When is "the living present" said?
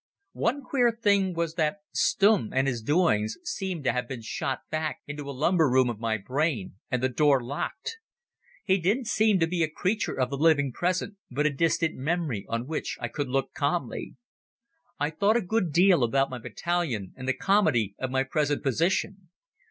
10.31-11.17